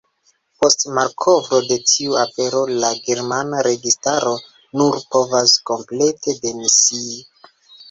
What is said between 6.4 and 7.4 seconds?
demisii.